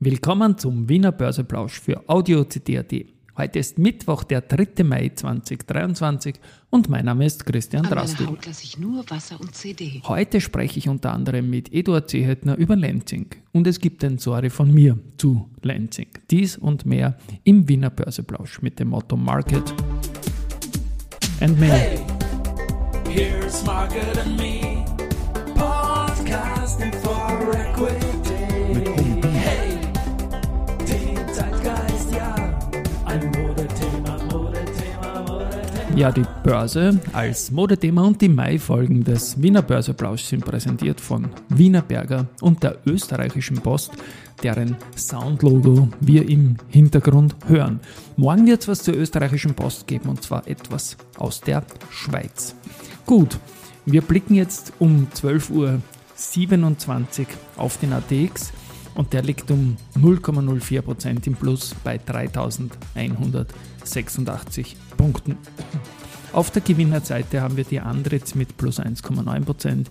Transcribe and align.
Willkommen 0.00 0.56
zum 0.56 0.88
Wiener 0.88 1.10
Börseplausch 1.10 1.80
für 1.80 2.08
Audio 2.08 2.44
CD.at. 2.44 2.92
Heute 3.36 3.58
ist 3.58 3.80
Mittwoch, 3.80 4.22
der 4.22 4.42
3. 4.42 4.84
Mai 4.84 5.10
2023 5.12 6.36
und 6.70 6.88
mein 6.88 7.06
Name 7.06 7.26
ist 7.26 7.44
Christian 7.44 7.84
An 7.84 7.90
Drastil. 7.90 8.26
meiner 8.26 8.36
Haut 8.38 8.46
lasse 8.46 8.62
ich 8.62 8.78
nur 8.78 9.10
Wasser 9.10 9.40
und 9.40 9.56
CD. 9.56 10.00
Heute 10.04 10.40
spreche 10.40 10.78
ich 10.78 10.88
unter 10.88 11.12
anderem 11.12 11.50
mit 11.50 11.72
Eduard 11.74 12.08
Seehetner 12.10 12.56
über 12.56 12.76
Lenzing 12.76 13.26
und 13.50 13.66
es 13.66 13.80
gibt 13.80 14.04
ein 14.04 14.18
Sorry 14.18 14.50
von 14.50 14.72
mir 14.72 14.96
zu 15.16 15.50
Lenzing. 15.62 16.10
Dies 16.30 16.56
und 16.56 16.86
mehr 16.86 17.18
im 17.42 17.68
Wiener 17.68 17.90
Börseplausch 17.90 18.62
mit 18.62 18.78
dem 18.78 18.90
Motto 18.90 19.16
Market 19.16 19.74
and 21.40 21.58
Me. 21.58 21.66
Hey, 21.66 22.06
here's 23.08 23.64
Margaret 23.66 24.16
and 24.16 24.36
me, 24.36 24.84
podcasting 25.56 26.94
for 27.02 27.52
equity. 27.52 28.37
Ja, 35.98 36.12
die 36.12 36.24
Börse 36.44 37.00
als 37.12 37.50
Modethema 37.50 38.02
und 38.02 38.22
die 38.22 38.28
Mai-Folgen 38.28 39.02
des 39.02 39.42
Wiener 39.42 39.62
Börseplausch 39.62 40.22
sind 40.22 40.44
präsentiert 40.44 41.00
von 41.00 41.28
Wiener 41.48 41.82
Berger 41.82 42.28
und 42.40 42.62
der 42.62 42.78
österreichischen 42.86 43.56
Post, 43.56 43.90
deren 44.40 44.76
Soundlogo 44.96 45.88
wir 45.98 46.28
im 46.28 46.56
Hintergrund 46.68 47.34
hören. 47.48 47.80
Morgen 48.16 48.46
wird 48.46 48.62
es 48.62 48.68
was 48.68 48.84
zur 48.84 48.94
österreichischen 48.94 49.54
Post 49.54 49.88
geben 49.88 50.08
und 50.08 50.22
zwar 50.22 50.46
etwas 50.46 50.96
aus 51.16 51.40
der 51.40 51.64
Schweiz. 51.90 52.54
Gut, 53.04 53.36
wir 53.84 54.02
blicken 54.02 54.36
jetzt 54.36 54.74
um 54.78 55.08
12.27 55.12 55.50
Uhr 55.50 55.80
auf 57.56 57.76
den 57.78 57.92
ATX 57.92 58.52
und 58.94 59.12
der 59.12 59.22
liegt 59.22 59.50
um 59.50 59.76
0,04% 59.96 61.26
im 61.26 61.34
Plus 61.34 61.74
bei 61.82 61.98
3186 61.98 64.76
Punkten. 64.96 65.36
Auf 66.32 66.50
der 66.50 66.62
Gewinnerseite 66.62 67.40
haben 67.40 67.56
wir 67.56 67.64
die 67.64 67.80
Andritz 67.80 68.34
mit 68.34 68.56
plus 68.56 68.78
1,9%, 68.78 69.86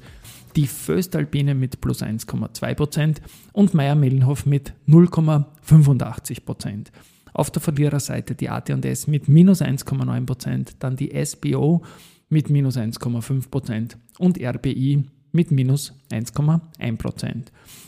die 0.55 0.67
Föstalpine 0.67 1.55
mit 1.55 1.81
plus 1.81 2.01
1,2% 2.01 3.17
und 3.53 3.73
Meier-Mellenhof 3.73 4.45
mit 4.45 4.73
0,85%. 4.87 6.87
Auf 7.33 7.51
der 7.51 7.61
Verliererseite 7.61 8.35
die 8.35 8.49
AT&S 8.49 9.07
mit 9.07 9.27
minus 9.27 9.61
1,9%, 9.61 10.75
dann 10.79 10.95
die 10.95 11.25
SBO 11.25 11.83
mit 12.29 12.49
minus 12.49 12.77
1,5% 12.77 13.95
und 14.19 14.39
RBI 14.39 15.03
mit 15.31 15.51
minus 15.51 15.93
1,1%. 16.11 17.35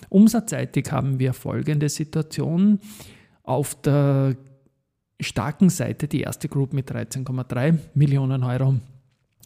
Umsatzseitig 0.09 0.91
haben 0.91 1.19
wir 1.19 1.33
folgende 1.33 1.89
Situation. 1.89 2.79
Auf 3.43 3.79
der 3.81 4.35
starken 5.19 5.69
Seite 5.69 6.07
die 6.07 6.21
erste 6.21 6.49
Group 6.49 6.73
mit 6.73 6.91
13,3 6.91 7.77
Millionen 7.93 8.43
Euro, 8.43 8.75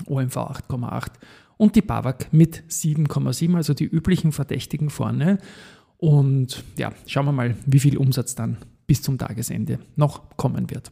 OMV 0.05 0.37
8,8 0.37 1.11
und 1.57 1.75
die 1.75 1.81
BAWAG 1.81 2.27
mit 2.31 2.63
7,7, 2.69 3.55
also 3.55 3.73
die 3.73 3.85
üblichen 3.85 4.31
Verdächtigen 4.31 4.89
vorne. 4.89 5.37
Und 5.97 6.63
ja, 6.77 6.91
schauen 7.07 7.25
wir 7.25 7.31
mal, 7.31 7.55
wie 7.65 7.79
viel 7.79 7.97
Umsatz 7.97 8.35
dann 8.35 8.57
bis 8.87 9.01
zum 9.01 9.17
Tagesende 9.17 9.79
noch 9.95 10.35
kommen 10.37 10.69
wird. 10.69 10.91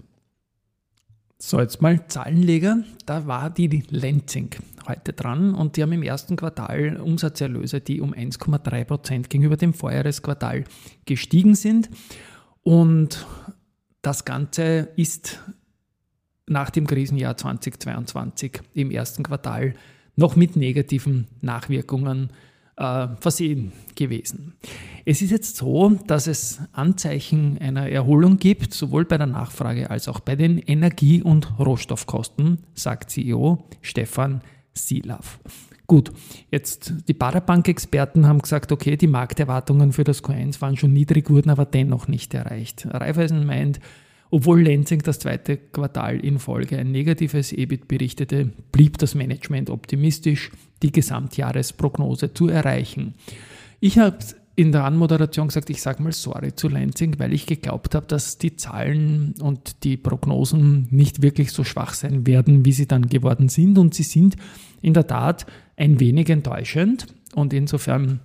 So, 1.38 1.60
jetzt 1.60 1.82
mal 1.82 2.08
Zahlenleger. 2.08 2.84
Da 3.08 3.26
war 3.26 3.50
die 3.50 3.84
Lenzing 3.90 4.52
heute 4.88 5.12
dran 5.12 5.56
und 5.56 5.76
die 5.76 5.82
haben 5.82 5.92
im 5.92 6.04
ersten 6.04 6.36
Quartal 6.36 6.98
Umsatzerlöse, 6.98 7.82
die 7.82 8.00
um 8.00 8.14
1,3 8.14 8.86
Prozent 8.86 9.30
gegenüber 9.30 9.58
dem 9.58 9.74
Vorjahresquartal 9.74 10.66
gestiegen 11.06 11.56
sind. 11.56 11.90
Und 12.62 13.26
das 14.02 14.26
Ganze 14.26 14.90
ist 14.96 15.40
nach 16.48 16.70
dem 16.70 16.88
Krisenjahr 16.88 17.38
2022 17.38 18.62
im 18.74 18.92
ersten 18.92 19.24
Quartal 19.24 19.74
noch 20.16 20.36
mit 20.36 20.56
negativen 20.56 21.28
Nachwirkungen 21.42 22.32
äh, 22.78 23.08
versehen 23.20 23.72
gewesen. 23.96 24.54
Es 25.06 25.22
ist 25.22 25.32
jetzt 25.32 25.56
so, 25.56 25.98
dass 26.08 26.28
es 26.28 26.60
Anzeichen 26.74 27.58
einer 27.60 27.90
Erholung 27.90 28.38
gibt, 28.38 28.74
sowohl 28.74 29.06
bei 29.06 29.18
der 29.18 29.28
Nachfrage 29.28 29.90
als 29.90 30.08
auch 30.08 30.20
bei 30.20 30.36
den 30.36 30.58
Energie- 30.58 31.24
und 31.24 31.60
Rohstoffkosten, 31.60 32.60
sagt 32.74 33.10
CEO 33.12 33.68
Stefan 33.82 34.42
Silav. 34.74 35.40
Gut, 35.92 36.14
jetzt 36.50 36.94
die 37.10 37.14
Parabank-Experten 37.14 38.26
haben 38.26 38.40
gesagt, 38.40 38.72
okay, 38.72 38.96
die 38.96 39.08
Markterwartungen 39.08 39.92
für 39.92 40.06
das 40.06 40.24
Q1 40.24 40.62
waren 40.62 40.78
schon 40.78 40.94
niedrig, 40.94 41.30
wurden 41.30 41.50
aber 41.50 41.66
dennoch 41.66 42.08
nicht 42.08 42.34
erreicht. 42.34 42.88
Raiffeisen 42.90 43.46
meint, 43.46 43.82
obwohl 44.30 44.62
Lenzing 44.62 45.02
das 45.02 45.20
zweite 45.20 45.58
Quartal 45.58 46.22
in 46.22 46.40
Folge 46.40 46.78
ein 46.78 46.94
negatives 46.94 47.52
EBIT 47.52 47.90
berichtete, 47.90 48.54
blieb 48.72 49.00
das 49.00 49.16
Management 49.16 49.70
optimistisch, 49.70 50.52
die 50.82 50.94
Gesamtjahresprognose 50.94 52.34
zu 52.34 52.48
erreichen. 52.48 53.16
Ich 53.82 54.00
habe 54.00 54.20
in 54.56 54.72
der 54.72 54.86
Anmoderation 54.86 55.48
gesagt, 55.48 55.70
ich 55.70 55.82
sage 55.82 56.04
mal 56.04 56.14
sorry 56.14 56.56
zu 56.56 56.70
Lenzing, 56.70 57.20
weil 57.20 57.34
ich 57.34 57.48
geglaubt 57.48 57.96
habe, 57.96 58.06
dass 58.06 58.38
die 58.38 58.56
Zahlen 58.56 59.34
und 59.42 59.84
die 59.84 59.98
Prognosen 59.98 60.88
nicht 60.90 61.22
wirklich 61.22 61.52
so 61.52 61.66
schwach 61.66 61.94
sein 61.94 62.26
werden, 62.26 62.64
wie 62.64 62.72
sie 62.72 62.88
dann 62.88 63.08
geworden 63.08 63.50
sind. 63.50 63.78
Und 63.78 63.94
sie 63.94 64.04
sind 64.04 64.38
in 64.82 64.94
der 64.94 65.08
Tat 65.08 65.46
ein 65.78 66.00
wenig 66.00 66.30
enttäuschend. 66.30 67.08
Und 67.36 67.54
insofern 67.54 68.20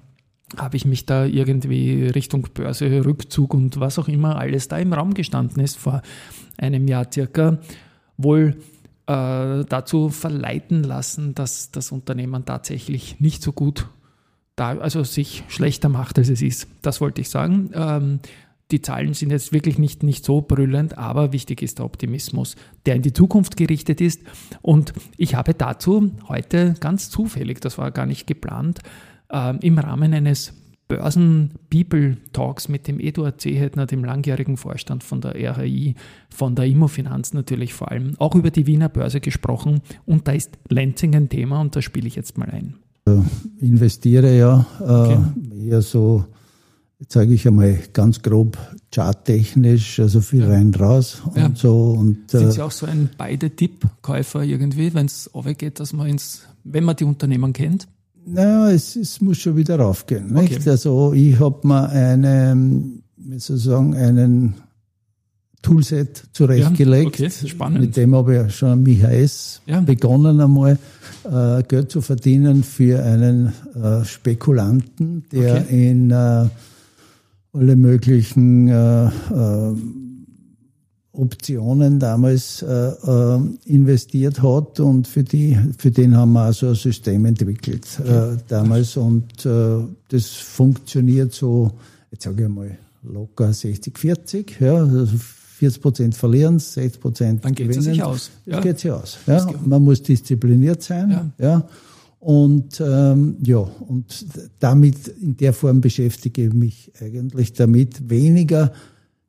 habe 0.57 0.77
ich 0.77 0.85
mich 0.85 1.07
da 1.07 1.25
irgendwie 1.25 2.07
Richtung 2.07 2.49
Börse, 2.55 3.05
Rückzug 3.05 3.55
und 3.55 3.81
was 3.81 3.99
auch 3.99 4.09
immer 4.09 4.37
alles 4.37 4.69
da 4.69 4.79
im 4.79 4.93
Raum 4.93 5.15
gestanden 5.15 5.63
ist 5.63 5.77
vor 5.77 6.03
einem 6.57 6.87
Jahr 6.87 7.07
circa, 7.13 7.59
wohl 8.17 8.57
äh, 9.07 9.65
dazu 9.65 10.09
verleiten 10.09 10.83
lassen, 10.83 11.35
dass 11.35 11.71
das 11.71 11.93
Unternehmen 11.93 12.45
tatsächlich 12.45 13.21
nicht 13.21 13.43
so 13.43 13.53
gut 13.53 13.87
da, 14.55 14.79
also 14.79 15.05
sich 15.05 15.45
schlechter 15.49 15.89
macht, 15.89 16.19
als 16.19 16.29
es 16.29 16.43
ist. 16.43 16.67
Das 16.83 17.01
wollte 17.01 17.21
ich 17.21 17.29
sagen. 17.29 17.71
Ähm, 17.75 18.21
die 18.71 18.83
Zahlen 18.83 19.15
sind 19.15 19.31
jetzt 19.31 19.53
wirklich 19.53 19.79
nicht, 19.79 20.03
nicht 20.03 20.25
so 20.25 20.41
brüllend, 20.41 20.99
aber 20.99 21.33
wichtig 21.33 21.63
ist 21.63 21.79
der 21.79 21.87
Optimismus, 21.87 22.57
der 22.85 22.97
in 22.97 23.03
die 23.03 23.13
Zukunft 23.13 23.57
gerichtet 23.57 24.01
ist. 24.01 24.23
Und 24.61 24.93
ich 25.17 25.35
habe 25.37 25.55
dazu 25.55 26.11
heute 26.29 26.75
ganz 26.81 27.11
zufällig, 27.11 27.61
das 27.61 27.79
war 27.79 27.93
gar 27.93 28.07
nicht 28.07 28.27
geplant, 28.27 28.81
äh, 29.31 29.57
im 29.65 29.79
Rahmen 29.79 30.13
eines 30.15 30.53
Börsen-People-Talks 30.89 32.69
mit 32.69 32.87
dem 32.89 33.01
Eduard 33.01 33.41
Seehetner, 33.41 33.87
dem 33.87 34.05
langjährigen 34.05 34.57
Vorstand 34.57 35.03
von 35.03 35.21
der 35.21 35.35
RHI, 35.35 35.95
von 36.29 36.55
der 36.55 36.67
Immofinanz 36.67 37.33
natürlich 37.35 37.75
vor 37.75 37.91
allem, 37.91 38.15
auch 38.19 38.35
über 38.35 38.51
die 38.51 38.67
Wiener 38.67 38.89
Börse 38.89 39.21
gesprochen. 39.21 39.81
Und 40.05 40.29
da 40.29 40.33
ist 40.33 40.59
Lenzing 40.69 41.15
ein 41.15 41.29
Thema 41.29 41.61
und 41.61 41.75
da 41.75 41.83
spiele 41.83 42.07
ich 42.07 42.17
jetzt 42.17 42.39
mal 42.39 42.49
ein. 42.51 42.75
Ich 43.61 43.69
investiere 43.69 44.37
ja 44.37 44.67
äh, 44.81 44.85
Okay. 44.85 45.19
eher 45.69 45.83
so, 45.83 46.25
jetzt 46.99 47.13
sage 47.13 47.35
ich 47.35 47.47
einmal 47.47 47.79
ganz 47.93 48.23
grob 48.23 48.57
charttechnisch, 48.95 50.01
also 50.01 50.21
viel 50.21 50.45
rein 50.45 50.75
raus 50.75 51.23
und 51.27 51.37
Ja. 51.37 51.51
so. 51.55 51.91
Und 51.93 52.31
Sind 52.31 52.49
äh, 52.49 52.51
Sie 52.53 52.63
auch 52.63 52.71
so 52.71 52.87
ein 52.87 53.11
Beide-Tipp-Käufer 53.19 54.43
irgendwie, 54.43 54.93
wenn 54.95 55.07
es 55.07 55.31
geht, 55.59 55.81
dass 55.81 55.93
man 55.93 56.07
ins, 56.09 56.43
wenn 56.65 56.85
man 56.85 56.97
die 56.97 57.05
Unternehmen 57.05 57.53
kennt? 57.53 57.87
naja, 58.29 58.71
es, 58.71 58.97
es 58.97 59.21
muss 59.21 59.39
schon 59.39 59.57
wieder 59.57 59.79
raufgehen. 59.79 60.37
Okay. 60.37 60.55
Nicht? 60.57 60.67
Also 60.67 61.13
ich 61.13 61.39
habe 61.39 61.65
mir 61.69 61.89
einen, 61.91 63.05
wie 63.17 63.39
soll 63.39 63.57
ich 63.59 63.63
sagen, 63.63 63.95
einen 63.95 64.55
Toolset 65.63 66.25
zurechtgelegt. 66.33 67.19
Ja, 67.21 67.27
okay, 67.29 67.49
spannend. 67.49 67.81
Mit 67.81 67.97
dem 67.97 68.15
habe 68.17 68.35
ich 68.35 68.41
ja 68.43 68.49
schon 68.49 68.69
am 68.71 68.87
IHS 68.87 69.63
Ja. 69.67 69.81
begonnen 69.81 70.41
einmal 70.41 70.79
äh, 71.25 71.63
Geld 71.65 71.91
zu 71.93 72.01
verdienen 72.01 72.65
für 72.65 73.03
einen 73.03 73.53
äh, 73.81 74.05
Spekulanten, 74.05 75.25
der 75.31 75.63
Okay. 75.63 75.91
in 75.91 76.11
äh, 76.11 76.47
alle 77.57 77.77
möglichen 77.77 78.69
äh, 78.69 79.07
äh, 79.07 79.75
Optionen 81.13 81.99
damals 81.99 82.63
äh, 82.63 82.67
äh, 82.67 83.41
investiert 83.65 84.43
hat 84.43 84.81
und 84.81 85.09
für 85.09 85.25
die 85.25 85.59
für 85.79 85.91
den 85.91 86.15
haben 86.17 86.33
wir 86.33 86.43
also 86.43 86.69
ein 86.69 86.75
System 86.75 87.25
entwickelt 87.25 87.87
äh, 88.05 88.37
damals 88.49 88.97
und 88.97 89.47
äh, 89.47 89.79
das 90.09 90.27
funktioniert 90.27 91.33
so 91.33 91.73
jetzt 92.11 92.25
sage 92.25 92.45
ich 92.45 92.49
mal 92.49 92.77
locker 93.03 93.53
60 93.53 93.99
40 93.99 94.61
ja 94.61 94.75
also 94.77 95.07
40 95.59 95.83
Prozent 95.83 96.15
verlieren 96.15 96.59
60 96.59 97.01
Prozent 97.01 97.45
Dann 97.45 97.55
geht 97.55 97.71
es 97.71 97.77
gewinnen 97.77 97.95
sich 97.95 98.03
aus. 98.03 98.31
Ja. 98.45 98.61
geht 98.61 98.79
sich 98.79 98.91
aus 98.91 99.17
ja 99.27 99.49
man 99.65 99.83
muss 99.83 100.03
diszipliniert 100.03 100.83
sein 100.83 101.11
Ja. 101.11 101.31
ja, 101.39 101.69
und 102.27 102.83
ähm, 102.85 103.37
ja, 103.45 103.59
und 103.59 104.27
damit 104.59 105.07
in 105.07 105.37
der 105.37 105.53
Form 105.53 105.81
beschäftige 105.81 106.47
ich 106.49 106.53
mich 106.53 106.91
eigentlich 107.01 107.53
damit 107.53 108.11
weniger 108.11 108.73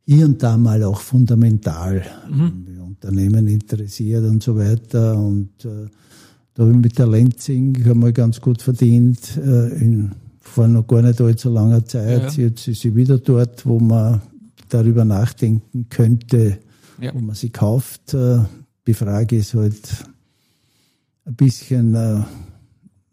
hier 0.03 0.25
und 0.25 0.41
da 0.41 0.57
mal 0.57 0.81
auch 0.83 0.99
fundamental 1.01 2.03
wie 2.27 2.79
Unternehmen 2.79 3.45
interessiert 3.45 4.25
und 4.25 4.41
so 4.41 4.55
weiter. 4.57 5.15
Und 5.15 5.63
äh, 5.63 5.85
da 6.55 6.63
habe 6.63 6.71
ich 6.71 6.77
mit 6.79 6.97
der 6.97 7.05
Lenzing 7.05 7.87
einmal 7.87 8.13
ganz 8.13 8.41
gut 8.41 8.63
verdient 8.63 9.37
äh, 9.37 9.67
in 9.79 10.13
vor 10.39 10.67
noch 10.67 10.87
gar 10.87 11.03
nicht 11.03 11.21
allzu 11.21 11.51
langer 11.51 11.85
Zeit. 11.85 12.35
Ja. 12.35 12.45
Jetzt 12.45 12.67
ist 12.67 12.81
sie 12.81 12.95
wieder 12.95 13.19
dort, 13.19 13.63
wo 13.63 13.79
man 13.79 14.21
darüber 14.69 15.05
nachdenken 15.05 15.85
könnte, 15.89 16.57
Ja. 16.99 17.13
wo 17.13 17.19
man 17.19 17.35
sie 17.35 17.51
kauft. 17.51 18.15
Äh, 18.15 18.39
Die 18.87 18.95
Frage 18.95 19.37
ist 19.37 19.53
halt 19.53 19.87
ein 21.25 21.35
bisschen, 21.35 21.93
äh, 21.93 22.21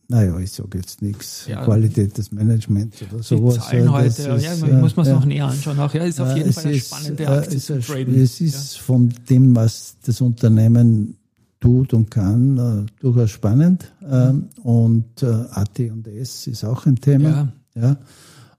naja, 0.09 0.39
ich 0.39 0.53
sage 0.53 0.79
jetzt 0.79 1.03
nichts, 1.03 1.47
Ja. 1.49 1.65
Qualität 1.65 2.17
des 2.19 2.31
Managements 2.33 3.03
oder 3.03 3.19
Die 3.19 3.23
sowas. 3.23 3.55
Zahlen 3.57 3.87
Äh, 3.87 3.91
heute, 3.91 4.23
ja, 4.23 4.35
ist, 4.37 4.61
ja, 4.61 4.67
äh, 4.69 4.81
muss 4.81 4.97
man 4.97 5.07
es 5.07 5.11
ja. 5.13 5.15
noch 5.17 5.25
näher 5.25 5.47
anschauen. 5.47 5.79
Auch, 5.79 5.95
ja, 5.95 6.05
ist 6.05 6.21
auf 6.21 6.29
Ja, 6.29 6.37
jeden 6.37 6.53
Fall 6.53 6.65
eine 6.67 6.75
ist, 6.77 6.87
spannende 6.87 7.23
äh, 7.23 7.27
Aktie 7.27 7.57
es 7.57 7.67
zu 7.67 7.81
traden. 7.81 8.15
Es 8.23 8.41
ist 8.41 8.79
von 8.79 9.13
dem, 9.31 9.57
was 9.57 9.97
das 10.05 10.21
Unternehmen 10.21 11.17
tut 11.61 11.95
und 11.95 12.11
kann, 12.11 12.59
äh, 12.59 12.91
durchaus 13.01 13.31
spannend. 13.31 13.93
Ähm, 14.07 14.49
und 14.63 15.23
äh, 15.23 15.27
AT&S 15.27 16.47
ist 16.47 16.65
auch 16.65 16.85
ein 16.87 16.97
Thema. 16.97 17.53
Ja. 17.75 17.97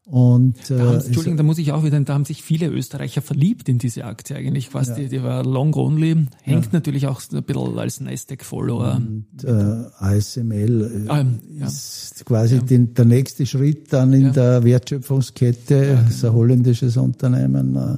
Ja. 0.08 0.12
Und 0.14 0.70
äh, 0.70 0.78
Da 0.78 0.86
haben, 0.86 0.98
es- 0.98 1.06
Entschuldigung, 1.08 1.38
da 1.38 1.44
muss 1.44 1.58
ich 1.58 1.72
auch 1.72 1.84
wieder, 1.84 2.00
da 2.00 2.14
haben 2.14 2.26
sich 2.26 2.44
viele 2.44 2.68
Österreicher 2.68 3.22
verliebt 3.22 3.68
in 3.70 3.80
diese 3.80 4.06
Aktie 4.06 4.36
eigentlich. 4.36 4.70
Quasi, 4.70 4.94
die, 4.96 5.08
die 5.10 5.24
war 5.24 5.44
long 5.44 5.74
only, 5.74 6.28
hängt 6.44 6.74
natürlich 6.74 7.08
auch 7.08 7.22
ein 7.32 7.44
bisschen 7.44 7.80
als 7.80 8.00
Nasdaq-Follower. 8.02 8.96
und, 8.98 9.44
äh, 9.44 9.86
ASML 9.98 11.08
äh, 11.10 11.20
Ähm, 11.20 11.40
ja. 11.58 11.66
ist 11.68 12.24
quasi 12.26 12.60
den, 12.60 12.94
der 12.94 13.06
nächste 13.06 13.46
Schritt 13.46 13.92
dann 13.94 14.14
in 14.14 14.22
Ja. 14.28 14.32
der 14.32 14.64
Wertschöpfungskette. 14.64 16.00
Das 16.06 16.16
ist 16.16 16.26
ein 16.26 16.34
holländisches 16.34 16.98
Unternehmen. 16.98 17.76
Äh, 17.76 17.98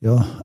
ja, 0.00 0.40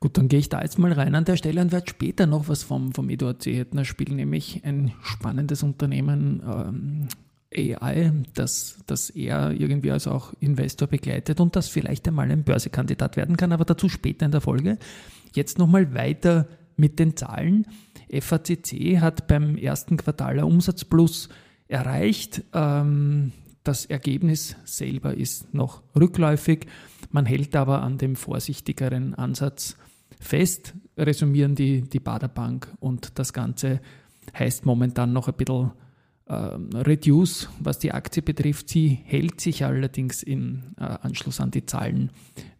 Gut, 0.00 0.16
dann 0.16 0.28
gehe 0.28 0.38
ich 0.38 0.48
da 0.48 0.62
jetzt 0.62 0.78
mal 0.78 0.92
rein 0.92 1.16
an 1.16 1.24
der 1.24 1.36
Stelle 1.36 1.60
und 1.60 1.72
werde 1.72 1.88
später 1.90 2.26
noch 2.26 2.48
was 2.48 2.62
vom, 2.62 2.92
vom 2.92 3.10
Eduard 3.10 3.42
Zehetner 3.42 3.84
spielen, 3.84 4.14
nämlich 4.14 4.60
ein 4.64 4.92
spannendes 5.02 5.64
Unternehmen 5.64 6.40
ähm, 6.48 7.08
AI, 7.54 8.12
das, 8.34 8.78
das 8.86 9.10
er 9.10 9.52
irgendwie 9.52 9.90
als 9.90 10.06
auch 10.06 10.34
Investor 10.40 10.88
begleitet 10.88 11.40
und 11.40 11.56
das 11.56 11.68
vielleicht 11.68 12.06
einmal 12.06 12.30
ein 12.30 12.44
Börsekandidat 12.44 13.16
werden 13.16 13.36
kann, 13.36 13.52
aber 13.52 13.64
dazu 13.64 13.88
später 13.88 14.26
in 14.26 14.32
der 14.32 14.40
Folge. 14.40 14.78
Jetzt 15.34 15.58
nochmal 15.58 15.94
weiter 15.94 16.46
mit 16.76 16.98
den 16.98 17.16
Zahlen. 17.16 17.66
FACC 18.10 19.00
hat 19.00 19.26
beim 19.26 19.56
ersten 19.56 19.96
Quartal 19.96 20.38
ein 20.38 20.44
Umsatzplus 20.44 21.28
erreicht. 21.68 22.42
Ähm, 22.52 23.32
das 23.64 23.84
Ergebnis 23.86 24.56
selber 24.64 25.14
ist 25.14 25.52
noch 25.52 25.82
rückläufig. 25.98 26.66
Man 27.10 27.26
hält 27.26 27.56
aber 27.56 27.82
an 27.82 27.98
dem 27.98 28.16
vorsichtigeren 28.16 29.14
Ansatz 29.14 29.76
fest, 30.20 30.74
resümieren 30.96 31.54
die, 31.54 31.82
die 31.82 32.00
Baderbank 32.00 32.68
und 32.80 33.18
das 33.18 33.32
Ganze 33.32 33.80
heißt 34.38 34.66
momentan 34.66 35.12
noch 35.12 35.28
ein 35.28 35.34
bisschen 35.34 35.72
Reduce, 36.34 37.48
was 37.60 37.78
die 37.78 37.92
Aktie 37.92 38.22
betrifft. 38.22 38.68
Sie 38.68 38.98
hält 39.04 39.40
sich 39.40 39.64
allerdings 39.64 40.22
im 40.22 40.74
äh, 40.78 40.84
Anschluss 40.84 41.40
an 41.40 41.50
die 41.50 41.64
Zahlen 41.64 42.10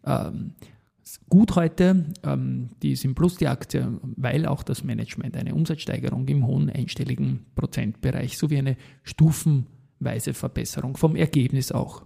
ähm, 0.05 0.53
gut 1.29 1.55
heute. 1.55 2.05
Ähm, 2.23 2.69
die 2.81 2.93
ist 2.93 3.05
im 3.05 3.15
Plus, 3.15 3.37
die 3.37 3.47
Aktie, 3.47 3.99
weil 4.01 4.45
auch 4.45 4.63
das 4.63 4.83
Management 4.83 5.37
eine 5.37 5.53
Umsatzsteigerung 5.53 6.27
im 6.27 6.45
hohen 6.47 6.69
einstelligen 6.69 7.45
Prozentbereich 7.55 8.37
sowie 8.37 8.57
eine 8.57 8.77
stufenweise 9.03 10.33
Verbesserung 10.33 10.97
vom 10.97 11.15
Ergebnis 11.15 11.71
auch 11.71 12.05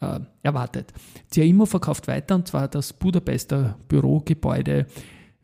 äh, 0.00 0.20
erwartet. 0.42 0.92
CIMO 1.32 1.66
verkauft 1.66 2.08
weiter 2.08 2.34
und 2.34 2.48
zwar 2.48 2.68
das 2.68 2.92
Budapester 2.92 3.78
Bürogebäude 3.88 4.86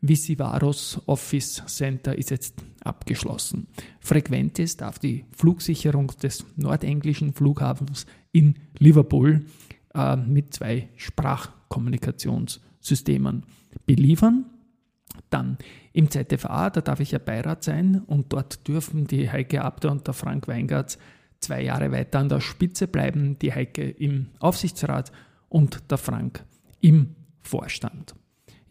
Visivaros 0.01 0.99
Office 1.05 1.63
Center 1.67 2.17
ist 2.17 2.31
jetzt 2.31 2.55
abgeschlossen. 2.83 3.67
Frequentis 3.99 4.77
darf 4.77 4.99
die 4.99 5.25
Flugsicherung 5.31 6.11
des 6.21 6.45
nordenglischen 6.55 7.33
Flughafens 7.33 8.05
in 8.31 8.59
Liverpool 8.77 9.45
äh, 9.93 10.15
mit 10.15 10.53
zwei 10.53 10.89
Sprachkommunikationssystemen 10.95 13.43
beliefern. 13.85 14.45
Dann 15.29 15.57
im 15.93 16.09
ZFA, 16.09 16.69
da 16.69 16.81
darf 16.81 16.99
ich 16.99 17.11
ja 17.11 17.19
Beirat 17.19 17.63
sein 17.63 18.01
und 18.07 18.33
dort 18.33 18.67
dürfen 18.67 19.07
die 19.07 19.29
Heike 19.29 19.63
Abter 19.63 19.91
und 19.91 20.07
der 20.07 20.13
Frank 20.13 20.47
Weingartz 20.47 20.97
zwei 21.39 21.63
Jahre 21.63 21.91
weiter 21.91 22.19
an 22.19 22.29
der 22.29 22.39
Spitze 22.39 22.87
bleiben, 22.87 23.37
die 23.39 23.53
Heike 23.53 23.89
im 23.89 24.27
Aufsichtsrat 24.39 25.11
und 25.49 25.91
der 25.91 25.97
Frank 25.97 26.45
im 26.79 27.15
Vorstand. 27.41 28.15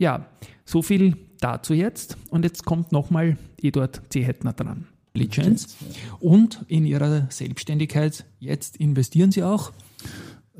Ja, 0.01 0.27
so 0.65 0.83
viel 0.83 1.17
dazu 1.41 1.75
jetzt. 1.75 2.17
Und 2.31 2.45
jetzt 2.45 2.65
kommt 2.65 2.91
nochmal 2.91 3.37
Eduard 3.63 4.01
Zehetner 4.09 4.53
dran. 4.55 4.87
Lizenz. 5.15 5.77
Und 6.21 6.65
in 6.69 6.87
ihrer 6.87 7.27
Selbstständigkeit, 7.31 8.25
jetzt 8.39 8.77
investieren 8.79 9.31
sie 9.33 9.43
auch. 9.43 9.73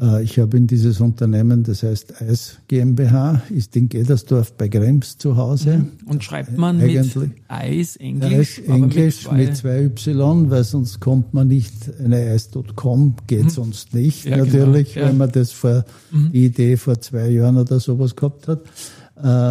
Äh, 0.01 0.25
Ich 0.25 0.39
habe 0.41 0.57
in 0.57 0.67
dieses 0.67 1.01
Unternehmen, 1.01 1.63
das 1.63 1.83
heißt 1.85 2.21
Eis 2.21 2.59
GmbH, 2.67 3.43
ist 3.51 3.77
in 3.77 3.89
Gedersdorf 3.89 4.53
bei 4.55 4.69
Krems 4.69 5.17
zu 5.19 5.37
Hause. 5.37 5.87
Und 6.05 6.25
schreibt 6.25 6.59
man 6.59 6.81
Eigentlich. 6.81 7.15
mit 7.15 7.31
Eis 7.49 7.95
Englisch, 7.97 8.59
Eis 8.59 8.59
Englisch 8.67 9.31
mit 9.31 9.39
mit 9.39 9.57
zwei, 9.57 9.89
zwei, 9.95 10.13
Y, 10.13 10.51
weil 10.51 10.65
sonst 10.65 10.99
kommt 11.01 11.33
man 11.33 11.47
nicht, 11.47 11.73
eine 12.05 12.17
Eis.com 12.17 13.15
geht 13.29 13.51
sonst 13.53 13.95
nicht, 13.95 14.25
Ja, 14.25 14.37
genau. 14.43 14.47
natürlich, 14.47 14.97
Ja. 14.97 15.09
wenn 15.09 15.17
man 15.17 15.31
das 15.31 15.53
vor, 15.53 15.85
die 16.11 16.45
Idee 16.47 16.77
vor 16.77 17.01
zwei 17.01 17.29
Jahren 17.29 17.57
oder 17.57 17.79
sowas 17.79 18.17
gehabt 18.17 18.49
hat, 18.49 18.63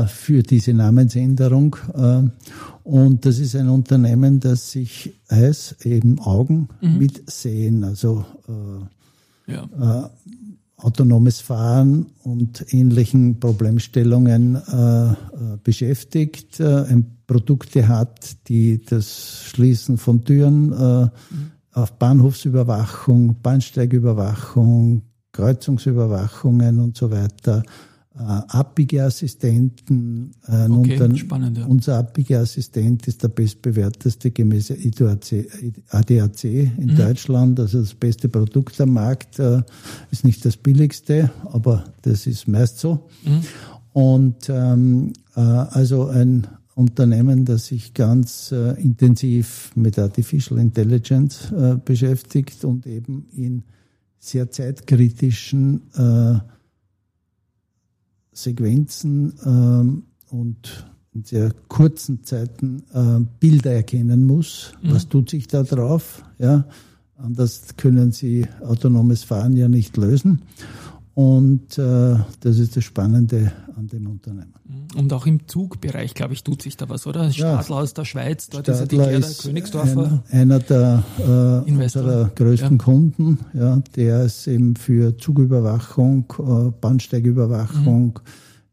für 0.07 0.43
diese 0.43 0.73
Namensänderung. 0.73 1.75
Äh, 1.93 2.23
und 2.83 3.25
das 3.25 3.39
ist 3.39 3.55
ein 3.55 3.69
Unternehmen, 3.69 4.39
das 4.39 4.71
sich 4.71 5.13
Eis 5.27 5.75
eben 5.83 6.19
Augen 6.19 6.69
mit 6.81 7.29
Sehen, 7.29 7.83
also 7.83 8.25
äh, 9.47 9.53
ja. 9.53 10.11
autonomes 10.77 11.41
Fahren 11.41 12.07
und 12.23 12.65
ähnlichen 12.73 13.39
Problemstellungen 13.39 14.55
äh, 14.55 15.11
äh, 15.11 15.15
beschäftigt, 15.63 16.59
äh, 16.59 17.03
Produkte 17.27 17.87
hat, 17.87 18.47
die 18.47 18.83
das 18.83 19.43
Schließen 19.45 19.97
von 19.97 20.25
Türen 20.25 20.71
äh, 20.71 21.07
auf 21.73 21.91
Bahnhofsüberwachung, 21.93 23.35
Bahnsteigüberwachung, 23.43 25.03
Kreuzungsüberwachungen 25.31 26.79
und 26.79 26.97
so 26.97 27.11
weiter, 27.11 27.63
äh, 27.63 27.88
Abbiegeassistenten. 28.19 30.31
Äh, 30.47 30.67
Okay, 30.69 31.01
Unter- 31.01 31.17
spannend, 31.17 31.57
ja. 31.57 31.65
Unser 31.65 31.97
Abbiegeassistent 31.99 33.07
ist 33.07 33.23
der 33.23 33.29
bestbewerteste 33.29 34.31
gemäß 34.31 34.71
ADAC 35.89 36.43
Mhm. 36.43 36.71
in 36.77 36.95
Deutschland, 36.95 37.59
also 37.59 37.79
das 37.79 37.93
beste 37.93 38.29
Produkt 38.29 38.79
am 38.81 38.93
Markt, 38.93 39.39
äh, 39.39 39.61
ist 40.11 40.23
nicht 40.25 40.43
das 40.45 40.57
billigste, 40.57 41.31
aber 41.45 41.85
das 42.01 42.27
ist 42.27 42.47
meist 42.47 42.79
so. 42.79 43.07
Mhm. 43.25 43.41
Und 43.93 44.49
ähm, 44.49 45.13
äh, 45.35 45.39
also 45.41 46.07
ein 46.07 46.47
Unternehmen, 46.75 47.45
das 47.45 47.67
sich 47.67 47.93
ganz 47.93 48.51
äh, 48.51 48.79
intensiv 48.81 49.71
mit 49.75 49.97
Artificial 49.99 50.59
Intelligence 50.59 51.51
äh, 51.51 51.75
beschäftigt 51.83 52.63
und 52.63 52.85
eben 52.87 53.25
in 53.35 53.63
sehr 54.19 54.49
zeitkritischen 54.51 55.81
äh, 55.95 56.35
Sequenzen 58.43 59.33
ähm, 59.45 60.03
und 60.29 60.85
in 61.13 61.23
sehr 61.23 61.51
kurzen 61.67 62.23
Zeiten 62.23 62.83
äh, 62.93 63.25
Bilder 63.39 63.71
erkennen 63.71 64.25
muss. 64.25 64.73
Was 64.83 65.09
tut 65.09 65.29
sich 65.29 65.47
da 65.47 65.63
drauf? 65.63 66.23
Ja, 66.37 66.65
anders 67.17 67.63
können 67.77 68.11
Sie 68.11 68.45
autonomes 68.61 69.23
Fahren 69.23 69.57
ja 69.57 69.67
nicht 69.67 69.97
lösen. 69.97 70.41
Und 71.19 71.77
äh, 71.77 72.15
das 72.39 72.59
ist 72.59 72.77
das 72.77 72.85
Spannende 72.85 73.51
an 73.75 73.87
dem 73.87 74.07
Unternehmen. 74.07 74.53
Und 74.95 75.11
auch 75.11 75.25
im 75.25 75.49
Zugbereich, 75.49 76.13
glaube 76.13 76.31
ich, 76.31 76.45
tut 76.45 76.61
sich 76.61 76.77
da 76.77 76.87
was, 76.87 77.05
oder? 77.07 77.29
Stadler 77.33 77.75
aus 77.75 77.93
der 77.93 78.05
Schweiz, 78.05 78.47
dort 78.47 78.69
ist 78.69 78.79
ja 78.79 78.85
die 78.85 78.95
Stadler 78.95 79.27
Königsdorfer. 79.41 80.23
Ein, 80.29 80.39
einer 80.39 80.59
der 80.59 81.03
äh, 81.17 81.69
unserer 81.69 82.29
größten 82.33 82.77
Ja. 82.77 82.83
Kunden, 82.85 83.39
ja, 83.53 83.81
der 83.97 84.23
ist 84.23 84.47
eben 84.47 84.77
für 84.77 85.17
Zugüberwachung, 85.17 86.23
äh, 86.39 86.71
Bahnsteigüberwachung 86.79 88.21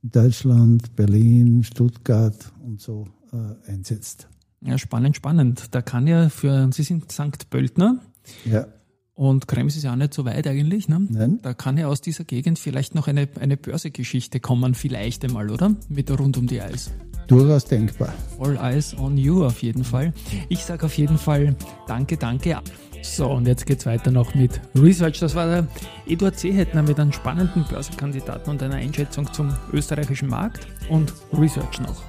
in 0.05 0.11
Deutschland, 0.12 0.95
Berlin, 0.95 1.65
Stuttgart 1.65 2.53
und 2.65 2.81
so 2.81 3.09
äh, 3.33 3.73
einsetzt. 3.73 4.29
Ja, 4.61 4.79
spannend, 4.79 5.17
spannend. 5.17 5.75
Da 5.75 5.83
kann 5.83 6.07
ja 6.07 6.29
für, 6.29 6.71
Sie 6.73 6.85
sind 6.85 7.11
St. 7.11 7.50
Pöltner 7.50 7.99
Ja, 8.45 8.69
und 9.16 9.49
Krems 9.49 9.76
ist 9.76 9.82
ja 9.82 9.92
auch 9.92 9.96
nicht 9.96 10.14
so 10.14 10.25
weit 10.25 10.46
eigentlich, 10.46 10.88
ne? 10.88 11.06
Nein. 11.11 11.38
Da 11.42 11.54
kann 11.54 11.78
ja 11.78 11.88
aus 11.88 12.02
dieser 12.02 12.25
Gegend 12.25 12.58
vielleicht 12.58 12.94
noch 12.94 13.08
eine, 13.08 13.28
eine 13.40 13.56
Börsegeschichte 13.56 14.40
kommen, 14.40 14.75
vielleicht 14.75 15.25
einmal, 15.25 15.50
oder? 15.50 15.75
Mit 15.88 16.11
rund 16.11 16.37
um 16.37 16.46
die 16.46 16.61
Eis. 16.61 16.90
durchaus 17.26 17.64
denkbar. 17.64 18.12
All 18.38 18.56
eyes 18.56 18.96
on 18.99 19.16
you 19.16 19.44
auf 19.44 19.62
jeden 19.62 19.85
Fall. 19.85 20.12
Ich 20.49 20.64
sage 20.64 20.87
auf 20.87 20.96
jeden 20.96 21.18
Fall 21.18 21.56
danke, 21.88 22.16
danke. 22.16 22.61
So, 23.02 23.28
und 23.30 23.46
jetzt 23.46 23.66
geht's 23.66 23.87
weiter 23.87 24.11
noch 24.11 24.35
mit 24.35 24.61
Research. 24.75 25.20
Das 25.20 25.35
war 25.35 25.46
der 25.46 25.66
Eduard 26.06 26.38
Seehetner 26.38 26.82
mit 26.82 26.99
einem 27.00 27.12
spannenden 27.12 27.64
Börsenkandidaten 27.68 28.50
und 28.50 28.62
einer 28.62 28.76
Einschätzung 28.76 29.32
zum 29.32 29.54
österreichischen 29.73 30.28
Markt 30.28 30.66
und 30.90 31.12
Research 31.32 31.80
noch. 31.80 32.02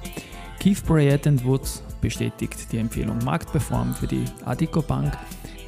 Keith 0.60 0.84
Bryant 0.84 1.44
Woods 1.44 1.82
bestätigt 2.00 2.70
die 2.72 2.78
Empfehlung 2.78 3.18
Marktperform 3.24 3.94
für 3.94 4.08
die 4.08 4.24
Adico 4.44 4.82
Bank, 4.82 5.16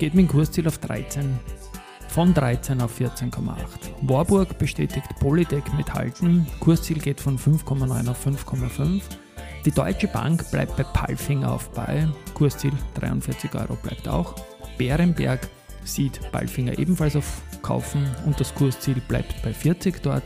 geht 0.01 0.15
mit 0.15 0.29
dem 0.29 0.29
Kursziel 0.29 0.67
auf 0.67 0.81
von 2.09 2.35
13 2.35 2.81
auf 2.81 2.99
14,8. 2.99 3.37
Warburg 4.01 4.59
bestätigt 4.59 5.07
Polytech 5.21 5.65
mit 5.77 5.93
Halten, 5.93 6.47
Kursziel 6.59 6.99
geht 6.99 7.21
von 7.21 7.39
5,9 7.39 8.09
auf 8.09 8.27
5,5. 8.27 9.03
Die 9.67 9.71
Deutsche 9.71 10.09
Bank 10.09 10.51
bleibt 10.51 10.77
bei 10.79 10.85
Palfinger 10.85 11.53
auf 11.53 11.71
bei, 11.73 12.09
Kursziel 12.33 12.73
43 12.95 13.55
Euro 13.55 13.77
bleibt 13.77 14.09
auch. 14.09 14.35
Bärenberg 14.79 15.47
sieht 15.85 16.19
Palfinger 16.33 16.79
ebenfalls 16.79 17.15
auf 17.15 17.43
Kaufen 17.61 18.09
und 18.25 18.41
das 18.41 18.55
Kursziel 18.55 19.03
bleibt 19.07 19.43
bei 19.43 19.53
40 19.53 20.03
dort. 20.03 20.25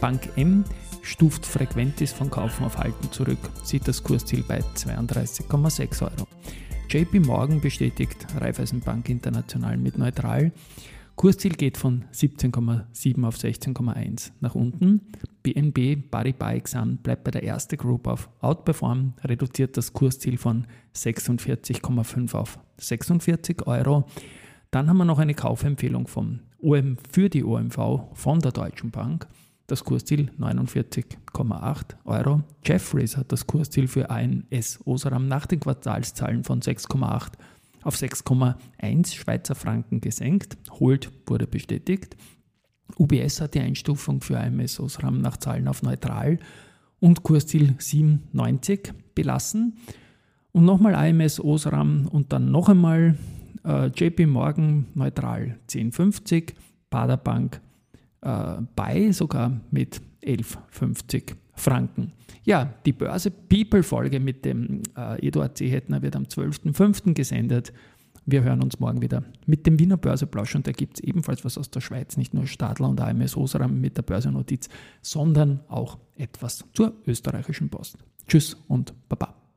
Bank 0.00 0.30
M 0.36 0.64
stuft 1.02 1.44
Frequentis 1.44 2.12
von 2.12 2.30
Kaufen 2.30 2.64
auf 2.64 2.78
Halten 2.78 3.10
zurück, 3.10 3.50
sieht 3.64 3.88
das 3.88 4.00
Kursziel 4.00 4.44
bei 4.46 4.60
32,6 4.76 6.02
Euro. 6.02 6.28
JP 6.90 7.26
Morgan 7.26 7.60
bestätigt 7.60 8.26
Raiffeisenbank 8.40 9.10
International 9.10 9.76
mit 9.76 9.98
neutral. 9.98 10.52
Kursziel 11.16 11.52
geht 11.52 11.76
von 11.76 12.06
17,7 12.14 13.26
auf 13.26 13.36
16,1 13.36 14.30
nach 14.40 14.54
unten. 14.54 15.02
BNB 15.42 16.10
Paribas 16.10 16.54
Exam 16.54 16.96
bleibt 16.96 17.24
bei 17.24 17.30
der 17.30 17.44
ersten 17.44 17.76
Group 17.76 18.06
auf 18.06 18.30
Outperform, 18.40 19.12
reduziert 19.22 19.76
das 19.76 19.92
Kursziel 19.92 20.38
von 20.38 20.66
46,5 20.94 22.34
auf 22.34 22.58
46 22.78 23.66
Euro. 23.66 24.06
Dann 24.70 24.88
haben 24.88 24.96
wir 24.96 25.04
noch 25.04 25.18
eine 25.18 25.34
Kaufempfehlung 25.34 26.06
vom 26.06 26.40
OM 26.58 26.96
für 27.12 27.28
die 27.28 27.44
OMV 27.44 28.14
von 28.14 28.40
der 28.40 28.52
Deutschen 28.52 28.90
Bank. 28.90 29.28
Das 29.68 29.84
Kursziel 29.84 30.30
49,8 30.40 31.96
Euro. 32.06 32.42
Jeffries 32.64 33.18
hat 33.18 33.30
das 33.30 33.46
Kursziel 33.46 33.86
für 33.86 34.08
ANS 34.08 34.80
Osram 34.86 35.28
nach 35.28 35.44
den 35.44 35.60
Quartalszahlen 35.60 36.42
von 36.42 36.62
6,8 36.62 37.32
auf 37.82 37.94
6,1 37.94 39.14
Schweizer 39.14 39.54
Franken 39.54 40.00
gesenkt. 40.00 40.56
Holt 40.80 41.12
wurde 41.26 41.46
bestätigt. 41.46 42.16
UBS 42.98 43.42
hat 43.42 43.52
die 43.52 43.60
Einstufung 43.60 44.22
für 44.22 44.40
AMS 44.40 44.80
Osram 44.80 45.20
nach 45.20 45.36
Zahlen 45.36 45.68
auf 45.68 45.82
neutral 45.82 46.38
und 46.98 47.22
Kursziel 47.22 47.74
7,90 47.78 48.94
belassen. 49.14 49.76
Und 50.50 50.64
nochmal 50.64 50.94
AMS 50.94 51.40
Osram 51.40 52.08
und 52.08 52.32
dann 52.32 52.50
noch 52.50 52.70
einmal 52.70 53.18
äh, 53.66 53.88
JP 53.88 54.28
Morgan 54.28 54.86
neutral 54.94 55.58
10,50, 55.68 56.54
Baderbank 56.88 57.60
äh, 58.22 58.56
bei 58.74 59.12
sogar 59.12 59.60
mit 59.70 60.00
11,50 60.22 61.34
Franken. 61.52 62.12
Ja, 62.44 62.74
die 62.86 62.92
Börse 62.92 63.30
People-Folge 63.30 64.20
mit 64.20 64.44
dem 64.44 64.82
äh, 64.96 65.26
Eduard 65.26 65.58
Seehetner 65.58 66.02
wird 66.02 66.16
am 66.16 66.24
12.05. 66.24 67.14
gesendet. 67.14 67.72
Wir 68.24 68.42
hören 68.42 68.62
uns 68.62 68.78
morgen 68.78 69.00
wieder 69.00 69.24
mit 69.46 69.66
dem 69.66 69.78
Wiener 69.78 69.96
Börseplausch 69.96 70.54
und 70.54 70.66
da 70.66 70.72
gibt 70.72 70.98
es 70.98 71.04
ebenfalls 71.04 71.44
was 71.44 71.56
aus 71.56 71.70
der 71.70 71.80
Schweiz, 71.80 72.16
nicht 72.16 72.34
nur 72.34 72.46
Stadler 72.46 72.88
und 72.88 73.00
AMS 73.00 73.36
Osram 73.36 73.80
mit 73.80 73.96
der 73.96 74.02
Börsennotiz, 74.02 74.68
sondern 75.00 75.60
auch 75.68 75.98
etwas 76.16 76.64
zur 76.74 76.92
österreichischen 77.06 77.70
Post. 77.70 77.96
Tschüss 78.26 78.54
und 78.68 78.92
Baba. 79.08 79.47